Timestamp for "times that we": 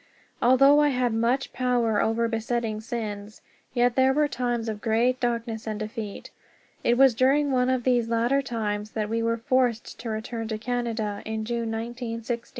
8.41-9.21